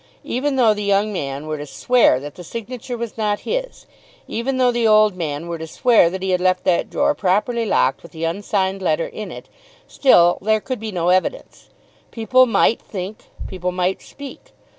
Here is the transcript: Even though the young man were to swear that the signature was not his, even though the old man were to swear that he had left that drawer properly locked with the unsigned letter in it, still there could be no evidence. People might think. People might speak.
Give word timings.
Even 0.23 0.55
though 0.55 0.73
the 0.73 0.81
young 0.81 1.13
man 1.13 1.45
were 1.45 1.59
to 1.59 1.65
swear 1.67 2.19
that 2.19 2.33
the 2.33 2.43
signature 2.43 2.97
was 2.97 3.19
not 3.19 3.41
his, 3.41 3.85
even 4.27 4.57
though 4.57 4.71
the 4.71 4.87
old 4.87 5.15
man 5.15 5.47
were 5.47 5.59
to 5.59 5.67
swear 5.67 6.09
that 6.09 6.23
he 6.23 6.31
had 6.31 6.41
left 6.41 6.63
that 6.63 6.89
drawer 6.89 7.13
properly 7.13 7.67
locked 7.67 8.01
with 8.01 8.11
the 8.11 8.23
unsigned 8.23 8.81
letter 8.81 9.05
in 9.05 9.31
it, 9.31 9.47
still 9.87 10.39
there 10.41 10.59
could 10.59 10.79
be 10.79 10.91
no 10.91 11.09
evidence. 11.09 11.69
People 12.09 12.47
might 12.47 12.81
think. 12.81 13.25
People 13.47 13.71
might 13.71 14.01
speak. 14.01 14.53